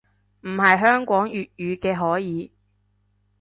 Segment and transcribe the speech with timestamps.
[0.41, 2.51] 唔係香港粵語嘅可以